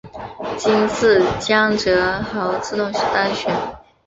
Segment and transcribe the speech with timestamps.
[0.57, 3.53] 今次江泽濠自动当选。